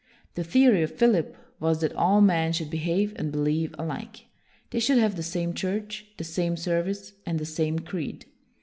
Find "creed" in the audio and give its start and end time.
7.77-8.25